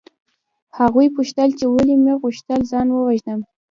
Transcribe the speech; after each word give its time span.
هغوی 0.79 1.07
پوښتل 1.17 1.49
چې 1.59 1.65
ولې 1.73 1.95
مې 2.03 2.13
غوښتل 2.21 2.59
ځان 2.71 2.87
ووژنم 2.91 3.39